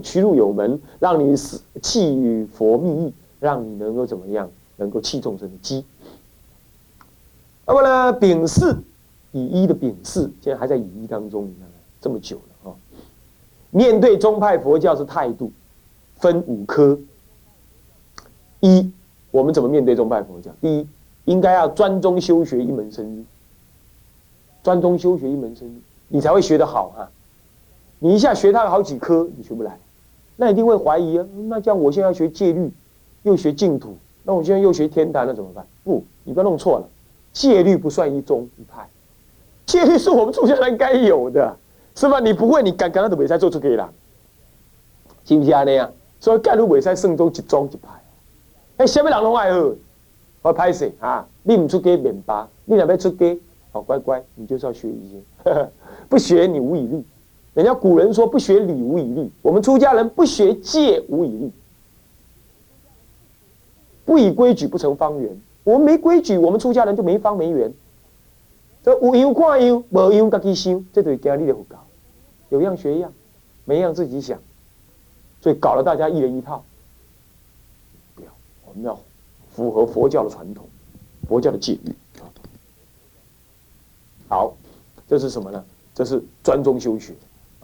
[0.00, 1.36] 驱入有门，让你
[1.82, 4.50] 气与佛密意，让你能够怎么样？
[4.78, 5.84] 能够气众生的机。
[7.66, 8.76] 那么呢，丙巳
[9.32, 11.70] 以一的丙巳，现在还在以一当中，你看看
[12.00, 12.74] 这么久了啊。
[13.70, 15.50] 面对宗派佛教是态度，
[16.16, 16.98] 分五科。
[18.60, 18.90] 一，
[19.30, 20.50] 我们怎么面对宗派佛教？
[20.60, 20.86] 第一，
[21.24, 23.24] 应该要专宗修学一门深入，
[24.62, 25.74] 专宗修学一门深入，
[26.08, 27.10] 你才会学得好哈。
[27.98, 29.78] 你一下学它好几科，你学不来，
[30.36, 31.26] 那一定会怀疑啊。
[31.48, 32.70] 那这样我现在要学戒律，
[33.22, 35.66] 又学净土，那我现在又学天台，那怎么办？
[35.82, 36.88] 不，你不要弄错了，
[37.32, 38.88] 戒律不算一宗一派，
[39.64, 41.56] 戒律是我们出家人该有的，
[41.94, 42.20] 是吧？
[42.20, 43.90] 你不会，你敢敢那的尾赛做出给了，
[45.24, 45.90] 是不记得那样？
[46.20, 47.88] 所以盖入尾赛圣宗一宗一派。
[48.78, 49.74] 哎，什么人拢爱喝？
[50.42, 51.26] 我拍死啊！
[51.42, 53.36] 你唔出家免吧，你若要出家，
[53.72, 55.68] 好乖乖，你就是要学一些，
[56.08, 57.04] 不学你无以立。
[57.56, 61.50] 人家古人说不学礼无以立，我们出家人不学戒无以立，
[64.04, 65.40] 不以规矩不成方圆。
[65.64, 67.72] 我们没规矩，我们出家人就没方没圆。
[68.84, 71.78] 这有样看样，无样自己想，这对家里的搞，
[72.50, 73.10] 有样学样，
[73.64, 74.38] 没样自己想，
[75.40, 76.62] 所以搞了大家一人一套。
[78.14, 78.28] 不要，
[78.66, 79.00] 我们要
[79.48, 80.62] 符合佛教的传统，
[81.26, 81.94] 佛教的戒律。
[84.28, 84.54] 好，
[85.08, 85.64] 这是什么呢？
[85.94, 87.14] 这是专宗修学。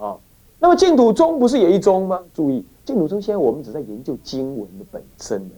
[0.02, 0.18] 啊，
[0.58, 2.20] 那么净土宗不是也一宗吗？
[2.34, 5.48] 注意，净土宗现在我们只在研究经文的本身，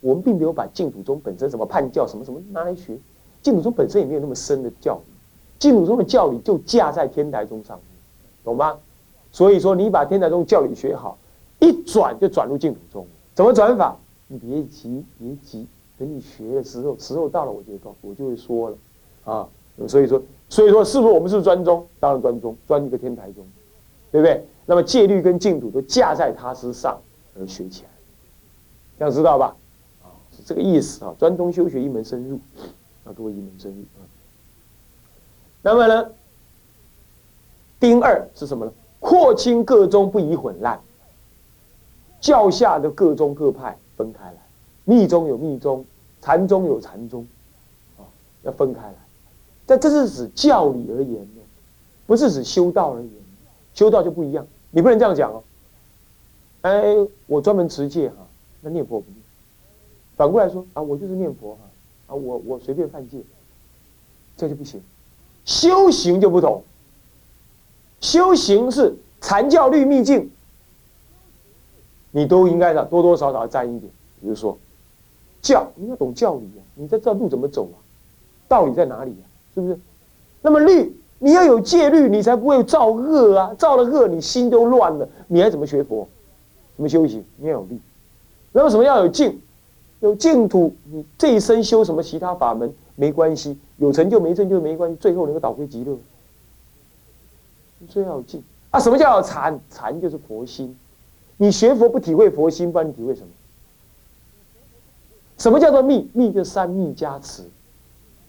[0.00, 2.96] 我们并没有把净土宗本身什么判教什么什么拿来学。
[3.42, 5.12] 净土宗本身也没有那么深的教理，
[5.58, 7.84] 净土宗的教理就架在天台宗上面，
[8.44, 8.78] 懂吗？
[9.32, 11.18] 所以说你把天台宗教理学好，
[11.58, 13.04] 一转就转入净土宗。
[13.34, 13.96] 怎么转法？
[14.28, 15.66] 你别急，别急，
[15.98, 18.76] 等你学的时候，时候到了，我就告我就会说了
[19.24, 19.48] 啊。
[19.86, 21.86] 所以说，所以说，是不是我们是专宗？
[22.00, 23.44] 当然专宗，专一个天台宗。
[24.10, 24.44] 对不对？
[24.66, 27.00] 那么戒律跟净土都架在他之上
[27.38, 27.88] 而学起来，
[28.98, 29.56] 这样知道吧？
[30.02, 31.14] 啊，是这个意思啊。
[31.18, 32.38] 专通修学一门深入，
[33.06, 34.04] 要多一门深入啊。
[35.62, 36.10] 那么呢，
[37.80, 38.72] 丁二是什么呢？
[39.00, 40.78] 扩清各宗不宜混乱，
[42.20, 44.36] 教下的各宗各派分开来，
[44.84, 45.82] 密宗有密宗，
[46.20, 47.26] 禅宗有禅宗，
[47.96, 48.04] 啊，
[48.42, 48.94] 要分开来。
[49.64, 51.42] 但这是指教理而言呢，
[52.06, 53.10] 不是指修道而言。
[53.78, 55.40] 修道就不一样，你不能这样讲哦。
[56.62, 56.96] 哎，
[57.28, 58.16] 我专门持戒哈，
[58.60, 59.22] 那念佛不念。
[60.16, 61.60] 反过来说啊，我就是念佛哈，
[62.08, 63.18] 啊，我我随便犯戒，
[64.36, 64.82] 这就不行。
[65.44, 66.60] 修行就不同，
[68.00, 70.28] 修行是禅教律秘境，
[72.10, 73.92] 你都应该的多多少少沾一点。
[74.20, 74.58] 比如说
[75.40, 77.78] 教，你要懂教理啊，你在这路怎么走啊，
[78.48, 79.24] 道理在哪里啊，
[79.54, 79.78] 是不是？
[80.42, 80.92] 那么律。
[81.18, 83.54] 你要有戒律，你才不会造恶啊！
[83.58, 86.08] 造了恶，你心都乱了，你还怎么学佛？
[86.76, 87.24] 怎么修行？
[87.36, 87.80] 你要有力。
[88.52, 89.40] 那么什么要有净？
[90.00, 95.98] 有净土，你这一生修什么其他法门没关系，有成就没成就没关系，最后能够导归极乐。
[97.88, 98.78] 最要有净啊！
[98.78, 99.58] 什么叫禅？
[99.70, 100.76] 禅就是佛心。
[101.36, 103.28] 你学佛不体会佛心，不然你体会什么？
[105.36, 106.08] 什么叫做密？
[106.12, 107.42] 密就三密加持，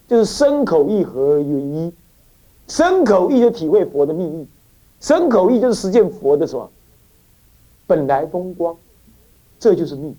[0.07, 1.93] 就是身口意合而一。
[2.69, 4.47] 身口意就体会佛的秘密，
[5.01, 6.69] 身口意就是实践佛的什么
[7.85, 8.77] 本来风光，
[9.59, 10.15] 这就是密。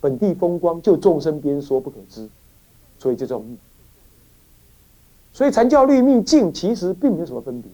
[0.00, 2.28] 本地风光就众生边说不可知，
[2.98, 3.56] 所以这叫密。
[5.32, 7.70] 所以禅教律密境其实并没有什么分别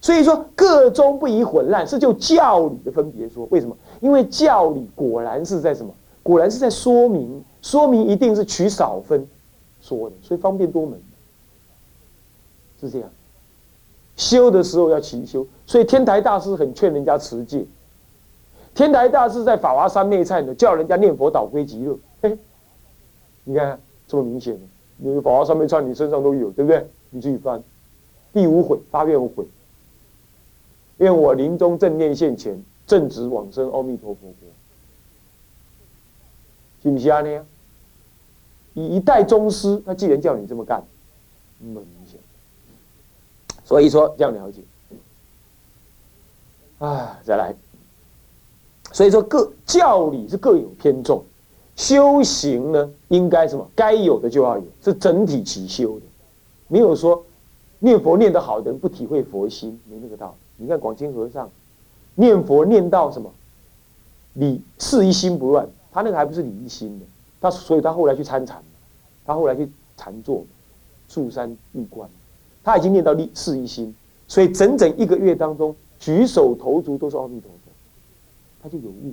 [0.00, 3.46] 所以说各宗不宜混乱，是就教理的分别说。
[3.50, 3.76] 为什么？
[4.00, 5.92] 因为教理果然是在什么？
[6.22, 9.26] 果然是在说明，说明一定是取少分
[9.82, 10.98] 说的，所以方便多门。
[12.80, 13.10] 是这样，
[14.16, 17.64] 修的时候要勤修，所以天台大师很劝人家持戒。
[18.74, 21.98] 天台大师在法华三昧忏的叫人家念佛导归极乐。
[22.22, 22.38] 嘿，
[23.42, 24.56] 你看这么明显，
[24.96, 26.86] 你法华三昧忏你身上都有，对不对？
[27.10, 27.60] 你自己翻。
[28.32, 29.44] 第五悔发愿悔，
[30.98, 34.48] 愿我临终正念现前，正直往生阿弥陀佛国。
[36.82, 37.22] 是不是啊？
[37.22, 37.44] 呢？
[38.74, 40.80] 以一代宗师，他既然叫你这么干，
[41.60, 41.76] 嗯。
[43.68, 44.62] 所以说这样了解，
[46.78, 47.54] 啊，再来。
[48.92, 51.22] 所以说各教理是各有偏重，
[51.76, 53.70] 修行呢应该什么？
[53.76, 56.06] 该有的就要有，是整体齐修的，
[56.68, 57.22] 没有说
[57.78, 60.62] 念佛念得好的人不体会佛心，没那个道理。
[60.64, 61.50] 你看广清和尚
[62.14, 63.30] 念佛念到什么？
[64.32, 67.04] 理事一心不乱，他那个还不是理一心的，
[67.38, 68.64] 他所以他后来去参禅，
[69.26, 70.42] 他后来去禅坐，
[71.06, 72.08] 住山闭关。
[72.64, 73.94] 他已经念到立四一心，
[74.26, 77.72] 所以整整一个月当中，举手投足都是阿弥陀佛，
[78.62, 79.12] 他就有悟。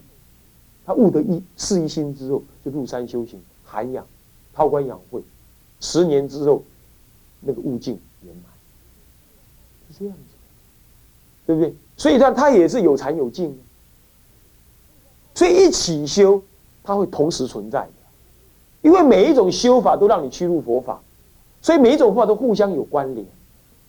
[0.85, 4.05] 他悟得一事一心之后，就入山修行，涵养，
[4.53, 5.19] 韬光养晦，
[5.79, 6.63] 十年之后，
[7.39, 8.43] 那个悟境圆满，
[9.91, 10.35] 是这样子，
[11.47, 11.73] 对不对？
[11.97, 13.57] 所以他他也是有禅有境，
[15.33, 16.39] 所以一起修，
[16.83, 17.91] 他会同时存在的，
[18.83, 21.01] 因为每一种修法都让你趋入佛法，
[21.65, 23.25] 所以每一种法都互相有关联，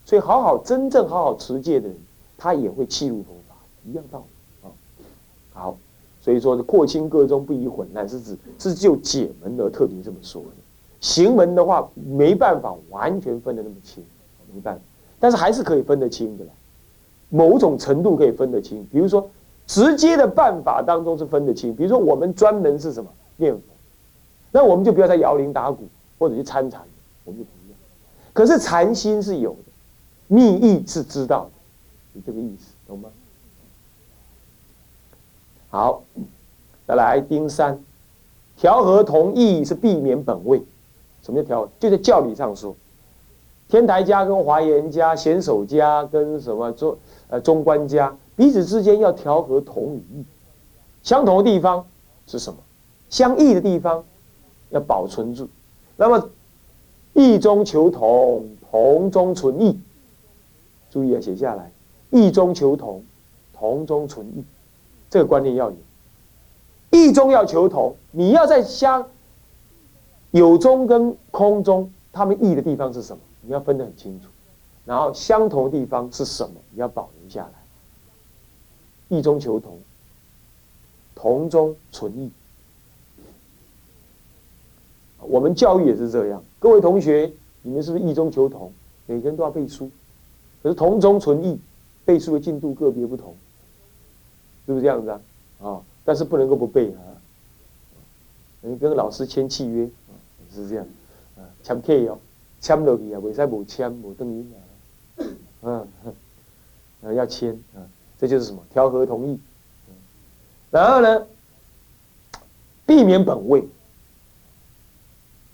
[0.07, 1.97] 所以好好真正好好持戒的人，
[2.39, 4.25] 他也会契入佛法，一样道
[4.63, 4.73] 理啊。
[5.53, 5.77] 好。
[6.23, 10.49] 所以说，过清各宗不宜混乱，是指是就解门而特别这么说的。
[11.03, 14.03] 行门的话，没办法完全分得那么清，
[14.55, 14.81] 没办法，
[15.21, 16.45] 但是还是可以分得清的。
[17.29, 19.29] 某种程度可以分得清，比如说
[19.67, 21.77] 直接的办法当中是分得清。
[21.77, 23.61] 比如说我们专门是什么念佛，
[24.51, 25.85] 那我们就不要再摇铃打鼓
[26.19, 26.81] 或者去参禅，
[27.25, 27.47] 我们就。
[28.37, 29.73] 可是禅心是有的，
[30.27, 31.51] 密意是知道的，
[32.13, 33.09] 是这个意思，懂吗？
[35.71, 36.03] 好，
[36.87, 37.83] 再来丁三，
[38.59, 40.63] 调和同意是避免本位。
[41.23, 41.69] 什么叫调？
[41.81, 42.77] 就在教理上说，
[43.71, 46.95] 天台家跟华严家、显首家跟什么中
[47.29, 50.25] 呃中观家彼此之间要调和同与异，
[51.03, 51.87] 相同的地方
[52.27, 52.59] 是什么？
[53.09, 54.05] 相异的地方
[54.69, 55.49] 要保存住。
[55.97, 56.29] 那么
[57.17, 59.81] 异中求同，同中存异。
[60.91, 61.73] 注意啊，写下来，
[62.11, 63.03] 异中求同，
[63.55, 64.45] 同中存异。
[65.09, 65.77] 这个观念要有，
[66.91, 69.09] 意中要求同，你要在相
[70.31, 73.23] 有中跟空中，他们异的地方是什么？
[73.41, 74.29] 你要分得很清楚。
[74.85, 76.55] 然后相同的地方是什么？
[76.71, 79.17] 你要保留下来。
[79.17, 79.79] 意中求同，
[81.15, 82.31] 同中存异。
[85.29, 87.33] 我们教育也是这样，各位同学，
[87.63, 88.73] 你们是不是意中求同？
[89.07, 89.91] 每个人都要背书，
[90.63, 91.59] 可是同中存异，
[92.05, 93.35] 背书的进度个别不同。
[94.67, 95.21] 是不是这样子啊？
[95.63, 96.99] 啊，但是不能够不背啊。
[98.63, 100.11] 你跟老师签契约啊，
[100.53, 100.85] 是这样
[101.37, 102.13] 啊，签契约，
[102.61, 104.45] 签落去啊，未使无签无等于
[105.63, 105.87] 啊，
[107.03, 107.87] 啊，要签啊，
[108.19, 109.39] 这就是什么调和同意。
[110.73, 111.27] 然后呢，
[112.85, 113.69] 避免本位，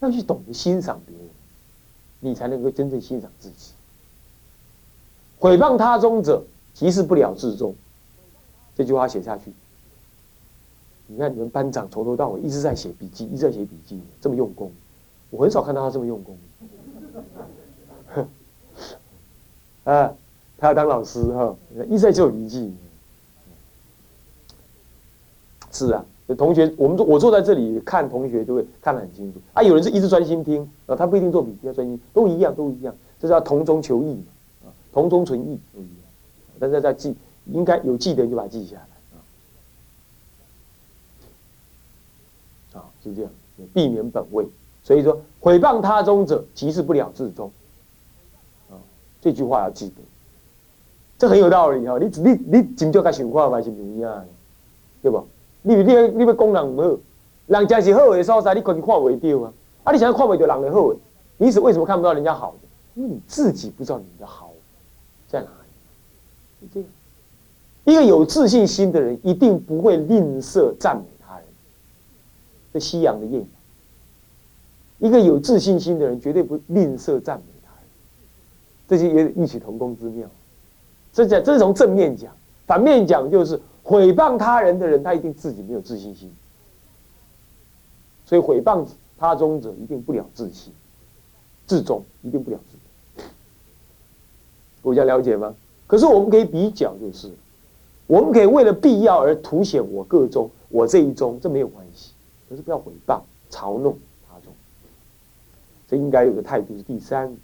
[0.02, 1.26] 要去懂得欣赏别人，
[2.20, 3.72] 你才能够真正欣赏自己。
[5.38, 6.42] 毁谤他中者，
[6.74, 7.74] 即是不了自中。
[8.74, 9.52] 这句话写下去，
[11.06, 14.72] 你看你们班长从头到尾一直在写笔记，一直在写笔记，这么用功，
[15.30, 16.36] 我很少看到他这么用功。
[19.84, 20.14] 啊，
[20.58, 21.56] 他要当老师哈，
[21.88, 22.74] 一直在做笔记。
[25.70, 26.04] 是啊，
[26.36, 29.62] 同学，我们坐我坐在这里看同学就会看得很清楚啊。
[29.62, 36.04] 有人是一直专心听，啊，他不一定做笔记，要专心，都一样，都一样，这叫同中求异嘛，啊，同中存异都一样，
[36.58, 37.14] 但是在记。
[37.46, 38.86] 应该有记得就把它记下来
[42.78, 43.30] 啊，啊是这样，
[43.74, 44.46] 避免本位。
[44.84, 47.50] 所以说，毁谤他中者，即是不了自中。
[48.70, 48.78] 啊，
[49.20, 49.94] 这句话要记得，
[51.18, 51.98] 这很有道理哈。
[51.98, 54.28] 你你你真叫他想看嘛，是不一样的，
[55.02, 55.26] 对不？
[55.62, 56.98] 你你你要讲人不好，
[57.46, 59.52] 人家是好的所在，你可能看不到啊。
[59.84, 60.94] 啊，你想要看不到人的好，
[61.38, 62.68] 你是为什么看不到人家好的？
[62.94, 64.52] 因为你自己不知道你的好
[65.28, 66.88] 在哪里，是这样。
[67.84, 71.44] 一个有自信心的人，一定不会吝啬赞美他人。
[72.72, 73.46] 这西洋的谚语。
[74.98, 77.84] 一个有自信心的人，绝对不吝啬赞美他人。
[78.86, 80.28] 这些也异曲同工之妙。
[81.12, 82.32] 这讲这是从正面讲，
[82.66, 86.32] 反面讲就是毁谤他人的人，他一定自己没有自信心。
[88.24, 88.86] 所以毁谤
[89.18, 90.72] 他中者，一定不了自信，
[91.66, 93.24] 自重一定不了自。
[94.84, 95.54] 大家了解吗？
[95.86, 97.30] 可是我们可以比较，就是。
[98.08, 102.12] 我们可以为了必要而凸显我个中，我这一中，这没有关系。
[102.48, 103.20] 可是不要诽谤、
[103.50, 103.96] 嘲弄
[104.28, 104.52] 他中，
[105.88, 107.34] 这应该有个态度是第三。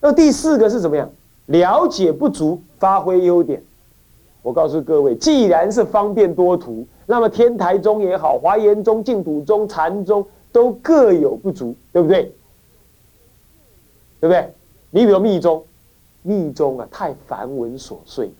[0.00, 1.10] 那第四个是怎么样？
[1.46, 3.62] 了解不足，发挥优点。
[4.44, 12.24] 我告诉各位，既然是方便多图，那么天台宗也好，华严宗、净土宗、禅宗都各有不足，对不对？
[14.20, 14.52] 对不对？
[14.90, 15.64] 你比如密宗，
[16.20, 18.30] 密宗啊，太繁文琐碎。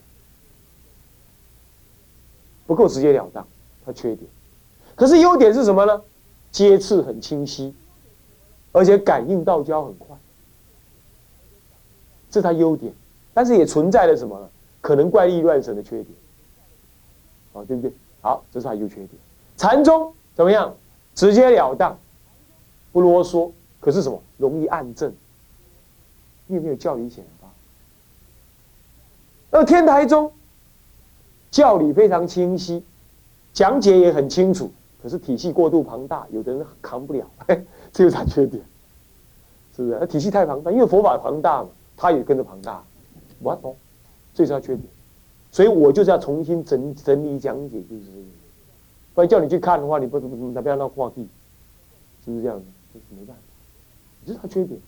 [2.67, 3.47] 不够直截了当，
[3.83, 4.29] 它缺点。
[4.93, 5.99] 可是优点是什么呢？
[6.51, 7.73] 接次很清晰，
[8.71, 10.15] 而且感应道交很快，
[12.29, 12.93] 这是它优点。
[13.33, 14.49] 但是也存在了什么呢？
[14.85, 16.07] 可能怪力乱神的缺点。
[17.53, 17.91] 啊，对不对？
[18.21, 19.09] 好，这是它优缺点。
[19.57, 20.71] 禅宗怎么样？
[21.15, 21.97] 直截了当，
[22.91, 23.51] 不啰嗦。
[23.79, 24.21] 可是什么？
[24.37, 25.11] 容易暗证。
[26.45, 27.47] 你有没有教理显发？
[29.57, 30.31] 而天台宗。
[31.49, 32.83] 教理非常清晰，
[33.53, 34.69] 讲解也很清楚，
[35.01, 37.25] 可是体系过度庞大，有的人扛不了，
[37.91, 38.61] 这有啥缺点？
[39.75, 39.97] 是不是？
[39.99, 42.83] 那体系太庞大，因为佛法庞大嘛，他也跟着庞大，
[43.39, 43.75] 我懂，
[44.35, 44.83] 这是他缺点。
[45.51, 48.25] 所以我就是要重新整整理讲解，就是这个。
[49.15, 51.27] 不然叫你去看的话，你不怎么怎么他不要那话题，
[52.23, 52.65] 是不是这样子？
[52.93, 53.41] 就是没办法，
[54.27, 54.79] 这是他缺点，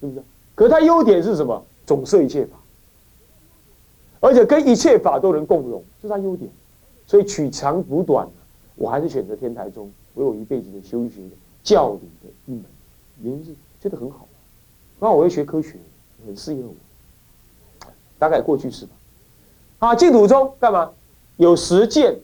[0.00, 0.22] 是不是？
[0.54, 1.62] 可是他优点是什么？
[1.84, 2.56] 总摄一切法，
[4.20, 6.48] 而且跟一切法都能共融，这是他优点。
[7.08, 8.28] 所以取长补短，
[8.76, 11.20] 我还是选择天台宗为我一辈子的修学
[11.64, 12.64] 教理的一门，
[13.22, 14.28] 原因是觉得很好。
[15.00, 15.76] 那我要学科学，
[16.24, 16.74] 很适合我，
[18.22, 18.92] 大概过去式吧？
[19.80, 20.92] 啊，净土宗干嘛？
[21.38, 22.16] 有实践，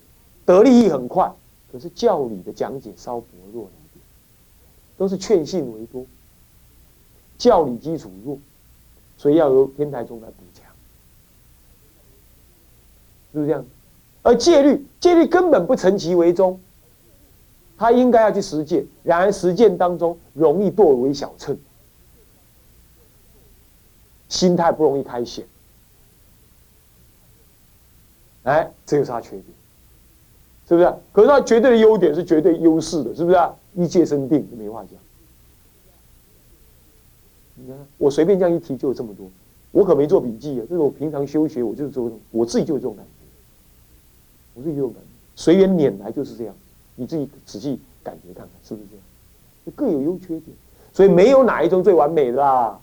[0.47, 1.29] 得利益很快，
[1.73, 4.05] 可是教理的讲解稍薄弱一点，
[4.97, 6.07] 都是劝信为多，
[7.37, 8.39] 教理基础弱，
[9.17, 10.65] 所以要由天台宗来补强，
[13.33, 13.65] 是不是这样？
[14.23, 16.61] 而戒律，戒律根本不成其为宗，
[17.77, 21.59] 他应该要去实践，然而实践当中容易堕为小乘，
[24.29, 25.45] 心态不容易开显。
[28.49, 29.45] 哎，这就是他缺点，
[30.67, 30.95] 是不是？
[31.13, 33.39] 可是他绝对的优点是绝对优势的，是不是？
[33.75, 34.99] 一戒生定，没话讲。
[37.55, 39.31] 你看，我随便这样一提就有这么多，
[39.71, 40.67] 我可没做笔记啊。
[40.69, 43.11] 这是我平常修学，我就是做，我自己就有这种感觉，
[44.55, 46.55] 我自己就有感觉，随缘拈来就是这样。
[46.95, 49.05] 你自己仔细感觉看看，是不是这样？
[49.77, 50.45] 各有优缺点，
[50.95, 52.81] 所以没有哪一种最完美的啦。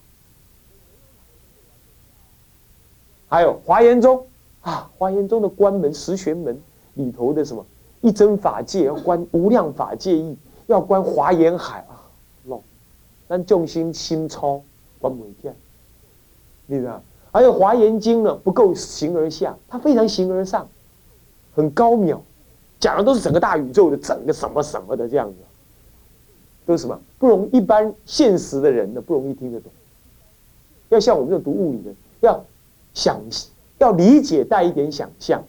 [3.28, 4.26] 还有华严中。
[4.66, 6.60] 啊，华严中的关门十玄门
[6.96, 7.64] 里头的什么
[8.02, 12.02] 一真法界要观无量法界义，要观华严海啊，
[12.46, 12.64] 弄，
[13.28, 14.60] 但重心心超
[14.98, 15.56] 观每天，
[16.66, 17.00] 你知道？
[17.32, 20.68] 还有华严经呢，不够形而下，它非常形而上，
[21.56, 22.20] 很高妙，
[22.80, 25.36] 讲的都是整个大宇宙的整个什么什么的这样子，
[26.66, 29.72] 都是什么不容一般现实的人呢不容易听得懂，
[30.90, 32.44] 要像我们这种读物理的要
[32.96, 33.22] 想。
[33.78, 35.44] 要理解带一点想象，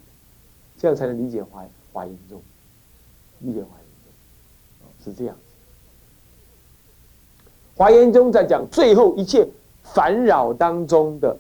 [0.78, 2.40] 这样才能理解华华严宗，
[3.40, 5.40] 理解华严宗，是这样子。
[7.76, 9.46] 华严宗在讲最后一切
[9.82, 11.36] 烦扰当中的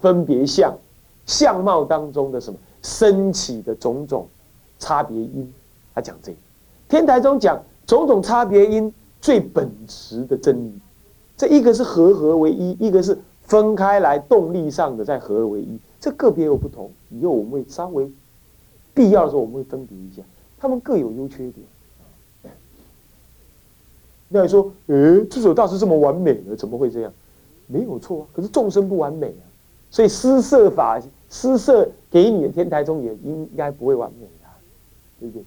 [0.00, 0.76] 分别相，
[1.26, 4.28] 相貌当中的什么升起的种种
[4.78, 5.52] 差别因，
[5.94, 6.38] 他讲这个。
[6.88, 10.72] 天台宗讲种种差别因最本质的真理，
[11.36, 13.16] 这一个是合合为一，一个是
[13.50, 15.76] 分开来动力上的再合而为一。
[15.98, 18.08] 这个别有不同，以后我们会稍微
[18.94, 20.22] 必要的时候，我们会分别一下，
[20.56, 21.66] 他们各有优缺点。
[24.28, 27.12] 那你说，诶，智者大师这么完美的，怎么会这样？
[27.66, 29.44] 没有错啊，可是众生不完美啊，
[29.90, 34.54] 所以施设法施设给你的天台中也应该不会完美啊，
[35.18, 35.44] 对不对？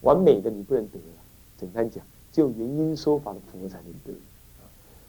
[0.00, 1.20] 完美的你不能得啊，
[1.58, 4.18] 简单讲，只有原因说法的佛才能得。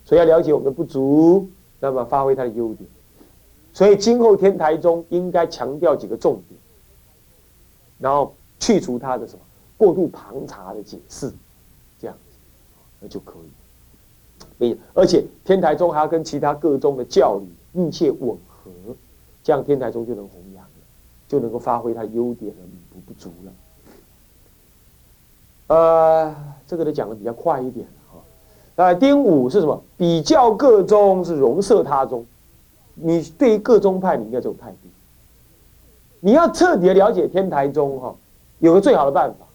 [0.03, 1.47] 所以要了解我们的不足，
[1.81, 2.89] 那么发挥它的优点。
[3.73, 6.59] 所以今后天台中应该强调几个重点，
[7.99, 9.39] 然后去除它的什么
[9.77, 11.31] 过度旁查的解释，
[11.99, 12.21] 这样子
[12.99, 13.33] 那就可
[14.59, 14.77] 以。
[14.93, 18.69] 而且天台中还要跟其他各宗的教理密切吻合，
[19.43, 20.69] 这样天台中就能弘扬了，
[21.27, 23.53] 就能够发挥它的优点和弥补不足了。
[25.75, 26.35] 呃，
[26.67, 27.87] 这个都讲的比较快一点。
[28.75, 29.83] 那第五是什么？
[29.97, 32.25] 比较各宗是容摄他宗。
[32.95, 34.77] 你对于各宗派，你应该这种态度。
[36.19, 38.15] 你要彻底的了解天台宗哈，
[38.59, 39.45] 有个最好的办法，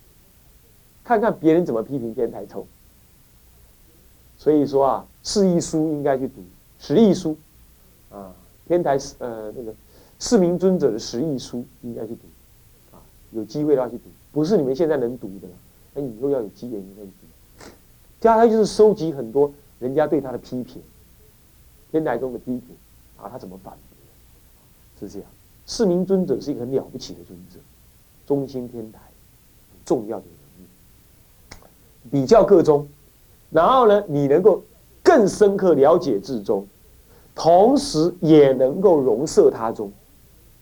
[1.04, 2.66] 看看别人怎么批评天台宗。
[4.36, 6.34] 所以说啊，释义书应该去读
[6.78, 7.36] 十义书，
[8.10, 8.32] 啊，
[8.66, 9.72] 天台呃那个
[10.18, 15.48] 四明尊者的十义书应该去读，啊，有机会的话去读，不是你们现在能读的，
[15.94, 17.25] 那以后要有机缘应该去读。
[18.34, 20.82] 他就是收集很多人家对他的批评，
[21.90, 22.62] 天台宗的批评。
[23.18, 25.00] 啊，他怎么反驳？
[25.00, 25.28] 是这样，
[25.64, 27.58] 四明尊者是一个很了不起的尊者，
[28.26, 28.98] 中心天台，
[29.86, 32.10] 重要的人物。
[32.10, 32.86] 比较各宗，
[33.48, 34.62] 然后呢，你能够
[35.02, 36.66] 更深刻了解至宗，
[37.34, 39.90] 同时也能够容摄他宗。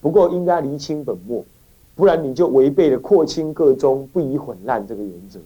[0.00, 1.44] 不过应该厘清本末，
[1.97, 5.40] 不然你就违背了扩清各宗不宜混乱这个原则。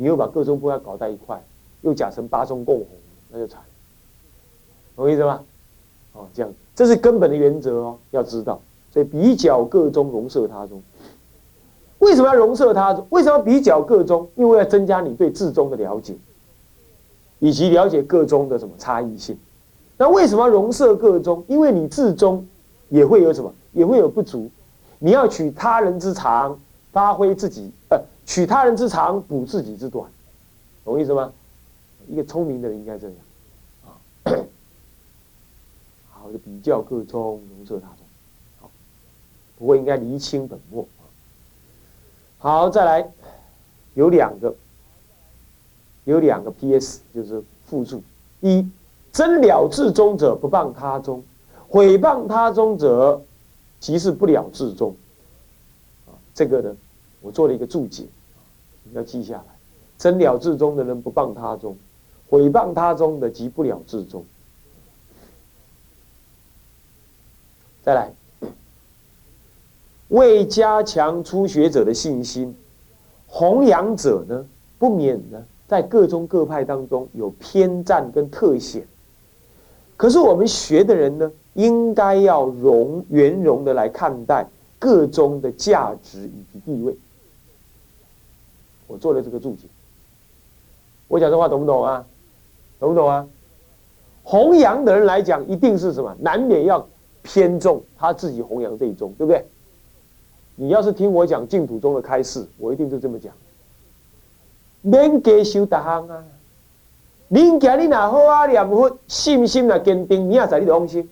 [0.00, 1.42] 你又把各宗不要搞在一块，
[1.80, 2.86] 又假成八宗共弘，
[3.30, 3.60] 那就惨。
[4.94, 5.40] 懂意思吗？
[6.12, 8.60] 哦，这样，这是根本的原则哦，要知道。
[8.92, 10.80] 所以比较各宗，容摄他宗。
[11.98, 13.04] 为什么要容摄他宗？
[13.10, 14.28] 为什么要比较各宗？
[14.36, 16.14] 因为要增加你对自宗的了解，
[17.40, 19.36] 以及了解各宗的什么差异性。
[19.96, 21.44] 那为什么要容摄各宗？
[21.48, 22.46] 因为你自宗
[22.88, 24.48] 也会有什么，也会有不足。
[25.00, 26.58] 你要取他人之长，
[26.92, 30.04] 发挥自己，呃，取他人之长，补自己之短，
[30.84, 31.32] 懂我意思吗？
[32.06, 33.16] 一个聪明的人应该这样，
[33.86, 33.88] 啊，
[36.12, 38.06] 好，就比较各中，容色他宗，
[38.60, 38.70] 好，
[39.58, 40.86] 不过应该厘清本末
[42.36, 43.10] 好，再来，
[43.94, 44.54] 有两个，
[46.04, 47.00] 有两个 P.S.
[47.14, 48.02] 就是附注：
[48.40, 48.70] 一，
[49.10, 51.24] 真了至中者不谤他宗，
[51.66, 53.22] 毁谤他宗者，
[53.80, 54.94] 即是不了至中。
[56.06, 56.76] 啊，这个呢，
[57.22, 58.06] 我做了一个注解，
[58.92, 59.44] 要记下来：
[59.96, 61.76] 真了至中的人不谤他宗。
[62.30, 64.24] 毁谤他中的，即不了至中。
[67.82, 68.10] 再来，
[70.08, 72.54] 为加强初学者的信心，
[73.26, 74.46] 弘扬者呢，
[74.78, 78.86] 不免呢，在各宗各派当中有偏占跟特显。
[79.96, 84.46] 可是我们学的人呢，应该要容圆融的来看待
[84.78, 86.94] 各宗的价值以及地位。
[88.88, 89.68] 我做了这个注解，
[91.06, 92.04] 我讲这话懂不懂啊？
[92.80, 93.24] 懂不懂啊？
[94.24, 96.16] 弘扬的人来讲，一定是什么？
[96.18, 96.86] 难免要
[97.22, 99.44] 偏重他自己弘扬这一宗，对不对？
[100.56, 103.32] 你要是听我讲净土宗的开示，我一定是这么讲：
[104.82, 106.24] 免加修达行啊！
[107.28, 108.46] 您今你哪好啊？
[108.46, 111.08] 念佛信心哪坚定，明仔载你就放心。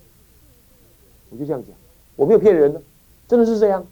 [1.30, 1.74] 我就这样讲，
[2.16, 2.80] 我没有骗人呢，
[3.28, 3.86] 真的是这样。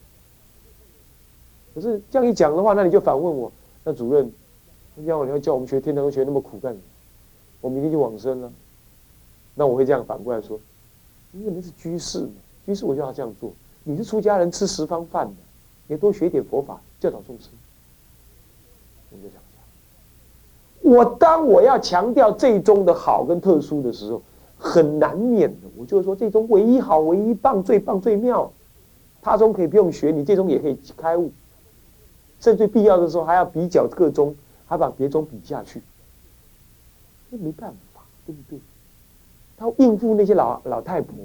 [1.75, 3.51] 可是这样一讲的话，那你就反问我：
[3.85, 4.33] 那主任，
[4.95, 6.83] 你要你要叫我们学天堂学那么苦干什么？
[7.61, 8.53] 我明天就往生了，
[9.55, 10.59] 那我会这样反过来说：，
[11.33, 12.33] 因为那是居士嘛，
[12.67, 13.53] 居士我就要这样做。
[13.83, 15.35] 你是出家人吃十方饭的，
[15.87, 17.51] 你多学一点佛法，教导众生。
[19.11, 20.93] 我就这样讲。
[20.93, 24.21] 我当我要强调这宗的好跟特殊的时候，
[24.59, 28.51] 很难免的，我就是说这宗唯一好、唯一棒、最棒、最妙。
[29.23, 31.33] 他宗可以不用学，你这宗也可以开悟。
[32.45, 35.81] 甚至必要的时候，还要比较各宗，还把别宗比下去。
[37.31, 38.61] 那没办法，对不对？
[39.57, 41.17] 他应付那些老老太婆，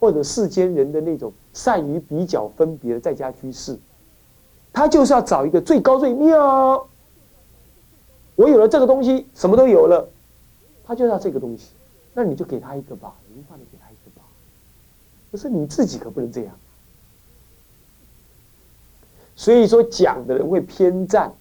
[0.00, 3.78] 或者世间人的那种善于比较分别的在家居士，
[4.72, 6.88] 他就是要找一个最高最妙。
[8.36, 10.08] 我有了这个东西，什么都有了，
[10.86, 11.72] 他就要这个东西，
[12.14, 14.26] 那你就给他一个吧，文化的给他一个吧。
[15.30, 16.58] 可是你自己可不能这样。
[19.36, 21.32] 所以说，讲的人会偏赞，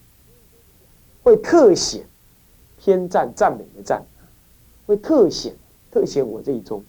[1.24, 2.04] 会特显。
[2.86, 4.04] 偏赞赞美的赞，
[4.86, 5.54] 会特显
[5.90, 6.84] 特显我这一宗，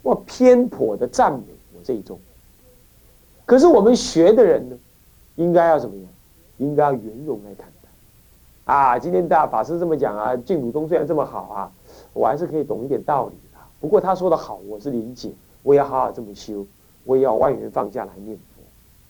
[0.00, 1.42] 或偏颇的赞美
[1.74, 2.16] 我这一宗。
[3.44, 4.78] 可是我们学的人呢，
[5.34, 6.04] 应该要怎么样？
[6.58, 8.72] 应该要圆融来看待。
[8.72, 11.72] 啊，今天大法师这么讲啊，净土宗虽然这么好啊，
[12.12, 13.58] 我还是可以懂一点道理的。
[13.80, 15.32] 不过他说的好，我是理解，
[15.64, 16.64] 我也要好好这么修，
[17.02, 18.38] 我也要万缘放下来念。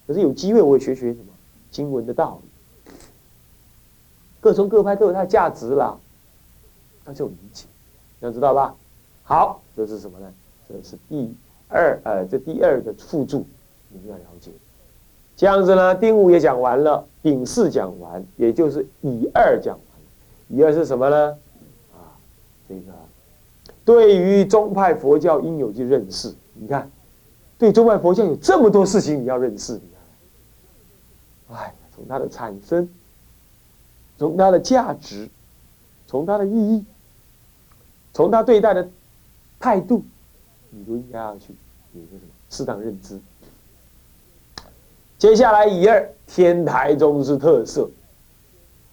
[0.09, 1.27] 可是有机会，我也学学什么
[1.71, 2.93] 经文的道理。
[4.41, 5.97] 各宗各派都有它的价值啦，
[7.05, 7.67] 那就理解，
[8.21, 8.75] 要知道吧？
[9.23, 10.33] 好，这是什么呢？
[10.67, 11.35] 这是第
[11.69, 13.45] 二，呃，这第二个附注，
[13.91, 14.51] 你们要了解。
[15.37, 20.57] 这样子呢，丁五也讲完了，丙四讲完，也就是乙二讲完。
[20.57, 21.37] 乙二是什么呢？
[21.93, 22.17] 啊，
[22.67, 22.93] 这个
[23.85, 26.35] 对于宗派佛教应有去认识。
[26.55, 26.91] 你看，
[27.59, 29.98] 对宗派佛教有这么多事情你要认识，你看，
[31.53, 32.89] 哎，从它的产生。
[34.19, 35.29] 从它的价值，
[36.09, 36.85] 从它的意义，
[38.13, 38.89] 从他对待的
[39.61, 40.03] 态度，
[40.71, 41.55] 你都应该要去
[41.93, 43.17] 有一个什么适当认知。
[45.19, 47.89] 接下来以二天台宗之特色，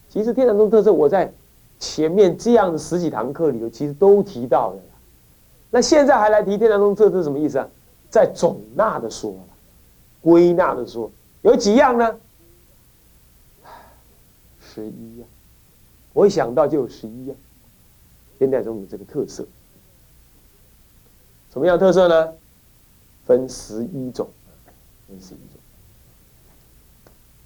[0.10, 1.34] 其实天台宗特色我在
[1.80, 4.82] 前面这样的十几堂课里头其实都提到了，
[5.72, 7.68] 那现在还来提天台宗特色什么意思啊？
[8.12, 9.40] 在总纳的说了，
[10.22, 11.10] 归纳的说
[11.42, 12.16] 有几样呢？
[14.76, 15.26] 十一呀，
[16.12, 17.36] 我一想到就有十一呀。
[18.38, 19.46] 现代中有这个特色，
[21.54, 22.34] 什么样特色呢？
[23.26, 24.28] 分十一种，
[25.08, 25.58] 分十一种。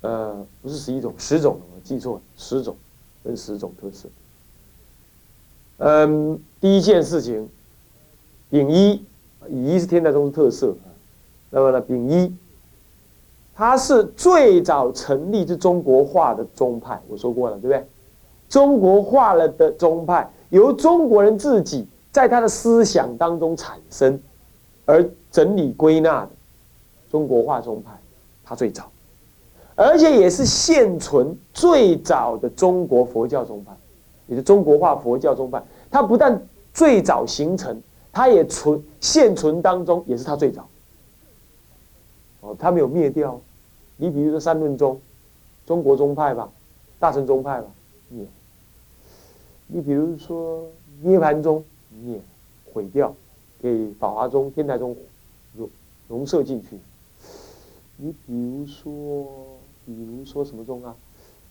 [0.01, 2.75] 呃，不是十一种，十种，我记错了，十种，
[3.23, 4.09] 分十种特色。
[5.77, 7.47] 嗯，第一件事情，
[8.49, 9.05] 丙一，
[9.47, 10.75] 乙一是天台宗的特色
[11.51, 12.35] 那么呢，丙一。
[13.59, 17.85] 它是最早成立之中国化的宗派，我说过了，对不对？
[18.47, 24.17] 中国化了的宗派，由中国人自己在他的思想当中产生，
[24.85, 26.29] 而整理归纳的
[27.11, 27.91] 中国化宗派，
[28.45, 28.89] 它最早，
[29.75, 33.73] 而且也是现存最早的中国佛教宗派，
[34.27, 35.61] 也是中国化佛教宗派。
[35.91, 36.41] 它不但
[36.73, 37.77] 最早形成，
[38.13, 40.65] 它也存现存当中也是它最早。
[42.39, 43.37] 哦，它没有灭掉。
[44.01, 44.97] 你比如说三论宗，
[45.65, 46.49] 中国宗派吧，
[46.99, 47.67] 大乘宗派吧，
[48.07, 48.25] 灭。
[49.67, 50.65] 你比如说
[51.01, 51.61] 涅盘宗，
[52.01, 52.17] 灭，
[52.71, 53.13] 毁掉，
[53.61, 54.95] 给法华宗、天台宗
[55.57, 55.69] 融
[56.07, 56.79] 融摄进去。
[57.97, 60.95] 你比如说，比如说什么宗啊？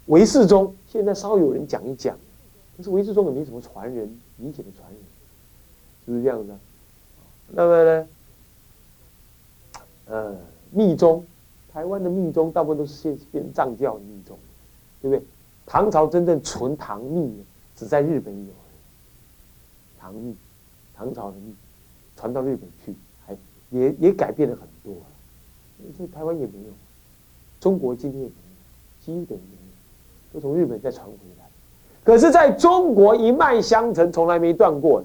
[0.07, 2.17] 唯识宗，现在稍有人讲一讲，
[2.79, 4.99] 可是唯识宗也没什么传人，明显的传人，
[6.07, 6.51] 是不是这样子？
[6.51, 6.59] 啊
[7.51, 8.09] 那么呢？
[10.07, 10.37] 呃，
[10.71, 11.23] 密宗，
[11.73, 14.39] 台湾的密宗大部分都是现变藏教的密宗，
[15.01, 15.25] 对不对？
[15.67, 17.45] 唐朝真正纯唐密的，
[17.77, 18.53] 只在日本有。
[20.01, 20.35] 唐密，
[20.95, 21.55] 唐朝的密，
[22.17, 22.95] 传到日本去，
[23.27, 23.37] 还
[23.71, 24.95] 也也改变了很多。
[25.97, 26.73] 所以台湾也没有，
[27.61, 31.45] 中国今天也没有，几乎等于没有，都从日本再传回来。
[32.03, 35.05] 可是，在中国一脉相承，从来没断过。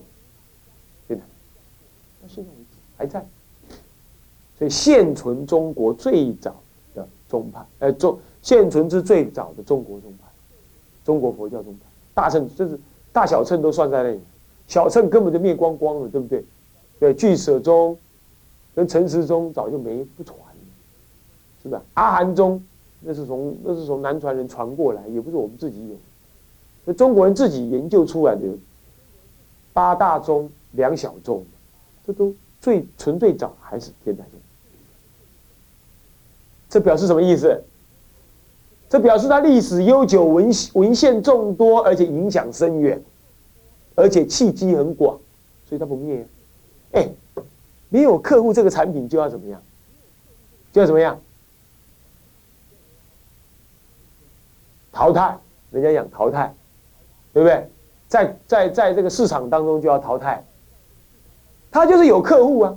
[1.07, 1.23] 对的，
[2.21, 3.25] 到现在为止还在。
[4.69, 6.55] 现存中国最早
[6.93, 10.27] 的宗派，呃，中现存之最早的中国宗派，
[11.05, 11.79] 中国佛教宗派，
[12.13, 12.79] 大乘就是
[13.11, 14.19] 大小乘都算在内，
[14.67, 16.43] 小乘根本就灭光光了，对不对？
[16.99, 17.97] 对，俱舍宗
[18.75, 20.45] 跟陈时宗早就没不传了。
[21.61, 21.81] 是吧？
[21.93, 22.61] 阿含宗
[22.99, 25.95] 那是从那是从南传人传过来，也不是我们自己有，
[26.83, 28.41] 那中国人自己研究出来的
[29.71, 31.41] 八大宗、两小宗，
[32.05, 34.39] 这都最纯最早还是天台宗。
[36.73, 37.63] 这表示什么意思？
[38.89, 42.99] 这表示它历史悠久、文文献众多，而且影响深远，
[43.93, 45.15] 而且契机很广，
[45.69, 46.25] 所以它不灭。
[46.93, 47.07] 哎，
[47.89, 49.61] 没有客户这个产品就要怎么样？
[50.71, 51.19] 就要怎么样？
[54.91, 55.37] 淘汰，
[55.69, 56.51] 人家讲淘汰，
[57.33, 57.69] 对不对？
[58.07, 60.43] 在在在这个市场当中就要淘汰，
[61.69, 62.75] 他就是有客户啊，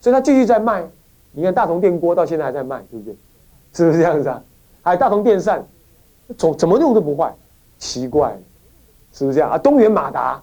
[0.00, 0.88] 所以他继续在卖。
[1.32, 3.16] 你看大同电锅到现在还在卖，对不对？
[3.72, 4.42] 是不是这样子啊？
[4.82, 5.66] 还有大同电扇，
[6.36, 7.34] 怎怎么用都不坏，
[7.78, 8.38] 奇怪，
[9.12, 9.58] 是不是这样啊？
[9.58, 10.42] 东元马达，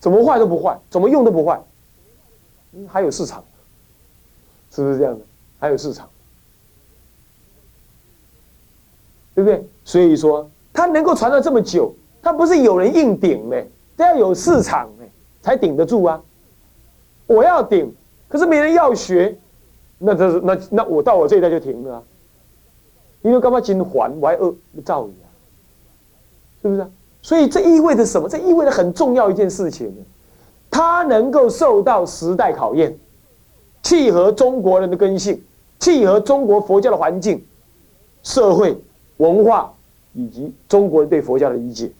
[0.00, 1.60] 怎么坏都不坏，怎么用都不坏，
[2.88, 3.44] 还有市场，
[4.70, 5.24] 是不是这样的？
[5.58, 6.08] 还有市场。
[9.34, 9.64] 对不对？
[9.82, 13.56] 所以说，它能够传到这么久，它不是有人硬顶呢，
[13.96, 15.04] 都要有市场呢，
[15.40, 16.20] 才顶得住啊。
[17.26, 17.90] 我要顶，
[18.32, 19.36] 可是没人要学，
[19.98, 22.02] 那这是那那我到我这一代就停了啊，
[23.20, 25.28] 因为干嘛金环我还恶造你啊？
[26.62, 26.86] 是不是？
[27.20, 28.26] 所以这意味着什么？
[28.26, 30.02] 这意味着很重要一件事情呢，
[30.70, 32.98] 它能够受到时代考验，
[33.82, 35.38] 契合中国人的根性，
[35.78, 37.44] 契合中国佛教的环境、
[38.22, 38.74] 社会。
[39.18, 39.72] 文化
[40.14, 41.92] 以及中国人对佛教的理解，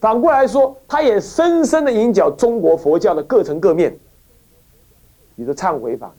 [0.00, 3.96] 反过来说，它也深深的影响中国佛教的各层各面。
[5.36, 6.12] 比如忏悔法、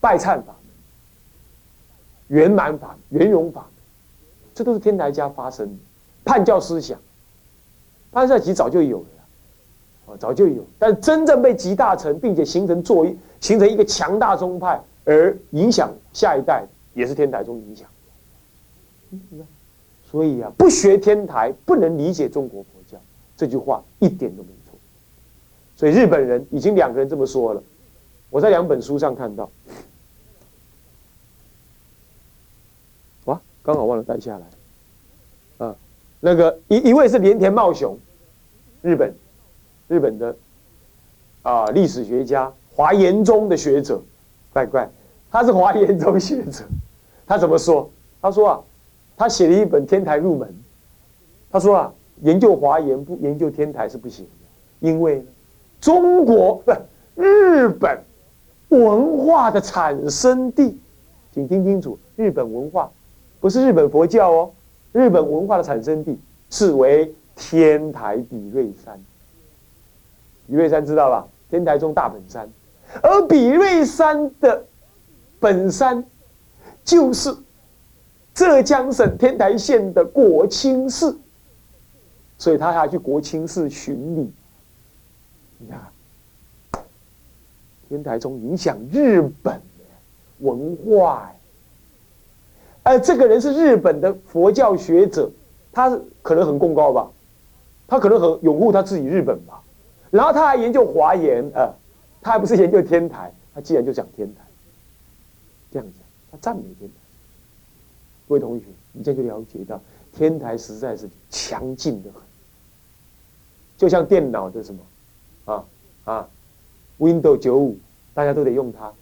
[0.00, 0.56] 拜忏法、
[2.28, 3.68] 圆满法、圆融法，
[4.54, 5.74] 这都是天台家发生的
[6.24, 6.98] 叛教思想。
[8.10, 17.88] 潘教其早就有了，啊，早就有，但真正被集大成，并且形成作用，形成一个强大宗派，而影响下一代，也是天台宗影响。
[20.08, 22.96] 所以啊，不学天台不能理解中国佛教，
[23.36, 24.78] 这句话一点都没错。
[25.76, 27.60] 所以日本人已经两个人这么说了，
[28.34, 29.48] 我在两本书上看到。
[33.26, 35.64] 哇，刚好忘了带下来。
[35.64, 35.76] 啊，
[36.18, 37.96] 那个一一位是连田茂雄，
[38.82, 39.14] 日本
[39.86, 40.36] 日本的
[41.42, 44.02] 啊历史学家，华严宗的学者，
[44.52, 44.90] 乖乖，
[45.30, 46.64] 他是华严宗学者，
[47.28, 47.88] 他怎么说？
[48.20, 48.60] 他说啊。
[49.16, 50.48] 他写了一本《天台入门》，
[51.48, 55.24] 他说啊，研究华严不研究天台是不行的，因为
[55.80, 56.72] 中国不
[57.14, 58.02] 日本
[58.82, 60.78] 文化的产生地，
[61.32, 62.90] 请听清楚，日本文化
[63.40, 64.50] 不是日本佛教哦，
[64.92, 66.18] 日本文化的产生地
[66.50, 69.00] 是为天台比瑞山，
[70.46, 71.26] 比瑞山知道吧？
[71.50, 72.48] 天台中大本山，
[73.02, 74.64] 而比瑞山的
[75.40, 76.04] 本山
[76.84, 77.34] 就是。
[78.34, 81.16] 浙江省天台县的国清寺，
[82.36, 84.32] 所以他还去国清寺巡礼。
[85.58, 85.80] 你看，
[87.88, 89.60] 天台宗影响日本
[90.38, 91.32] 文化，
[92.82, 95.30] 哎，这个人是日本的佛教学者，
[95.72, 97.10] 他可能很功高吧，
[97.86, 99.62] 他可能很拥护他自己日本吧，
[100.10, 101.72] 然后他还研究华严，呃，
[102.20, 104.42] 他还不是研究天台，他既然就讲天台，
[105.70, 105.94] 这样子，
[106.30, 106.94] 他赞美天台。
[108.26, 109.80] 各位同学，你这就了解到
[110.12, 112.20] 天台实在是强劲的很，
[113.76, 114.82] 就像电脑的什么
[115.44, 115.64] 啊
[116.04, 116.28] 啊
[116.98, 117.78] ，Windows 九五，
[118.12, 118.92] 大家都得用它，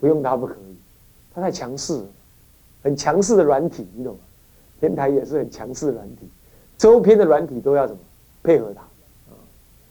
[0.00, 0.76] 不用它不可以，
[1.34, 2.02] 它太强势，
[2.82, 4.20] 很强势的软体，你懂吗？
[4.80, 6.28] 天台也是很强势的软体，
[6.76, 8.02] 周边的软体都要怎么
[8.42, 8.82] 配合它？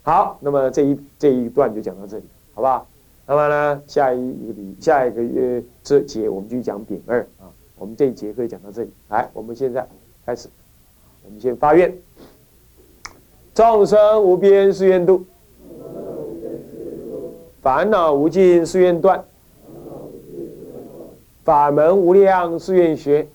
[0.04, 2.88] 好，那么这一这一段就讲到这里，好不好？
[3.26, 7.50] 那么呢，下一个礼下一个月这节我们继续讲丙二啊。
[7.78, 9.86] 我们这一节可以讲到这里，来，我们现在
[10.26, 10.48] 开始，
[11.26, 11.94] 我们先发愿：
[13.54, 15.26] 众生无边誓愿度，
[17.65, 19.25] 烦恼无尽誓愿断，
[21.43, 23.28] 法门无量誓愿学，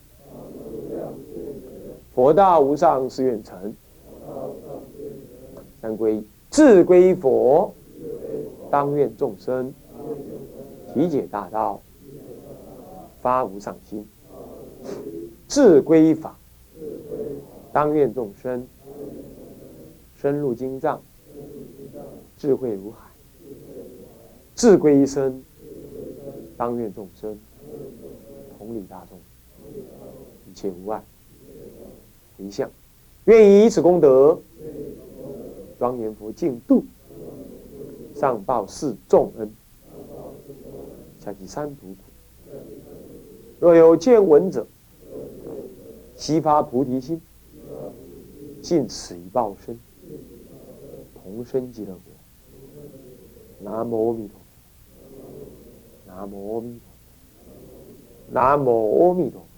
[2.14, 3.74] 佛道无上誓愿成。
[5.82, 7.74] 三归自归佛，
[8.70, 9.74] 当愿众生
[10.94, 11.80] 体解大道，
[13.20, 14.06] 发无上心。
[15.48, 16.38] 自归法，
[17.72, 18.64] 当愿众生
[20.14, 21.02] 深入经藏，
[22.38, 23.09] 智慧如海；
[24.60, 25.42] 自归一生，
[26.54, 27.38] 当愿众生
[28.58, 29.18] 同理大众，
[30.46, 31.02] 一切无碍。
[32.36, 32.70] 回向，
[33.24, 34.38] 愿以此功德，
[35.78, 36.84] 庄严佛净土，
[38.14, 39.50] 上报四重恩，
[41.24, 41.96] 下济三途苦。
[43.60, 44.66] 若有见闻者，
[46.16, 47.18] 悉发菩提心，
[48.60, 49.80] 尽此一报身，
[51.14, 52.02] 同生极乐国。
[53.62, 54.39] 南无阿弥陀。
[56.10, 56.82] 南無阿弥陀。
[58.32, 59.49] 南無阿弥陀。